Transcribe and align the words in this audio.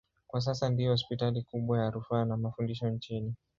Kwa 0.27 0.41
sasa 0.41 0.69
ndiyo 0.69 0.91
hospitali 0.91 1.41
kubwa 1.41 1.79
ya 1.79 1.89
rufaa 1.91 2.25
na 2.25 2.37
mafundisho 2.37 2.89
nchini. 2.89 3.35